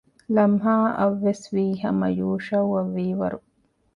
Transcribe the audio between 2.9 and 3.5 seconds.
ވީވަރު